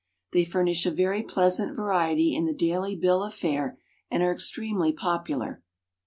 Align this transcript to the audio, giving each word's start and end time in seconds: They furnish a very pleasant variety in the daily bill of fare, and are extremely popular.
They 0.31 0.45
furnish 0.45 0.87
a 0.87 0.91
very 0.91 1.21
pleasant 1.21 1.75
variety 1.75 2.33
in 2.33 2.45
the 2.45 2.55
daily 2.55 2.95
bill 2.95 3.23
of 3.23 3.35
fare, 3.35 3.77
and 4.09 4.23
are 4.23 4.33
extremely 4.33 4.91
popular. 4.91 5.61